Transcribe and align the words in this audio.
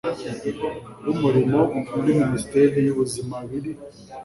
w 1.05 1.07
umurimo 1.13 1.59
muri 1.93 2.11
minisiteri 2.21 2.77
y 2.85 2.91
ubuzima 2.93 3.35
biri 3.49 3.71